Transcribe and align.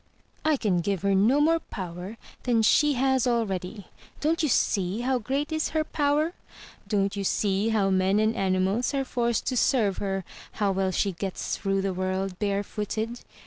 "I 0.45 0.57
can 0.57 0.79
give 0.79 1.03
her 1.03 1.13
no 1.13 1.39
more 1.39 1.59
power 1.59 2.17
than 2.41 2.63
she 2.63 2.93
has 2.93 3.27
already. 3.27 3.85
Don't 4.19 4.41
you 4.41 4.49
see 4.49 5.01
how 5.01 5.19
great 5.19 5.51
is 5.51 5.69
her 5.77 5.83
power? 5.83 6.33
Don't 6.87 7.15
you 7.15 7.23
see 7.23 7.69
how 7.69 7.91
men 7.91 8.17
and 8.19 8.35
animals 8.35 8.95
are 8.95 9.05
forced 9.05 9.45
to 9.45 9.55
serve 9.55 9.99
her; 9.99 10.25
how 10.53 10.71
well 10.71 10.89
she 10.89 11.11
gets 11.11 11.55
through 11.55 11.83
the 11.83 11.93
world, 11.93 12.39
barefooted? 12.39 13.19